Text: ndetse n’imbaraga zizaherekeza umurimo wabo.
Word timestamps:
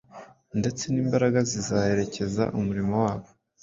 ndetse 0.59 0.83
n’imbaraga 0.89 1.39
zizaherekeza 1.49 2.43
umurimo 2.57 2.93
wabo. 3.03 3.27